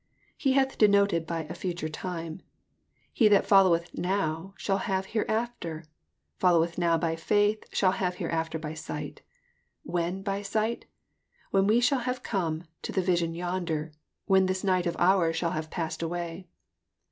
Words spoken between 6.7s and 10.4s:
now by faith, shall have hereafter by sight. When